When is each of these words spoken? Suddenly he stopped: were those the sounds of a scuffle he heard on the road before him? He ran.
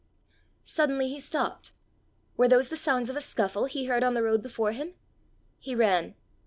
Suddenly 0.63 1.09
he 1.09 1.19
stopped: 1.19 1.73
were 2.35 2.47
those 2.47 2.69
the 2.69 2.75
sounds 2.75 3.11
of 3.11 3.15
a 3.15 3.21
scuffle 3.21 3.65
he 3.65 3.85
heard 3.85 4.03
on 4.03 4.15
the 4.15 4.23
road 4.23 4.41
before 4.41 4.71
him? 4.71 4.95
He 5.59 5.75
ran. 5.75 6.15